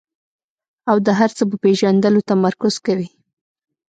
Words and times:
او 0.89 0.97
د 1.05 1.07
هر 1.19 1.29
څه 1.37 1.43
په 1.49 1.55
پېژندلو 1.63 2.27
تمرکز 2.31 2.75
کوي. 2.85 3.09